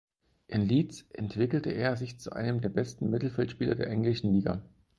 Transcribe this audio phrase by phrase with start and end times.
[0.47, 4.63] In Leeds entwickelte er sich zu einem der besten Mittelfeldspieler der englischen Liga.